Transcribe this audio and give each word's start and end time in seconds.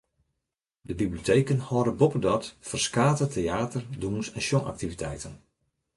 De 0.87 0.95
biblioteken 0.99 1.59
hâlde 1.67 1.93
boppedat 1.99 2.43
ferskate 2.69 3.25
teäter-, 3.33 3.89
dûns- 4.01 4.33
en 4.37 4.43
sjongaktiviteiten. 4.47 5.33